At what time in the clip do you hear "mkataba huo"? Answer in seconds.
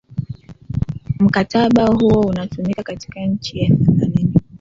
1.19-2.21